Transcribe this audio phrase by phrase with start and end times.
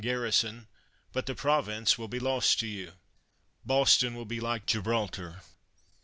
[0.03, 0.67] 244 WILKES garrison;
[1.13, 2.93] but the province will be lost to you.
[3.63, 5.41] Boston will be like Gibraltar.